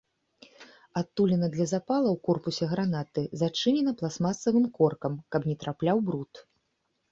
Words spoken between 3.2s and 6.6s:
зачынена пластмасавым коркам, каб не трапляў бруд.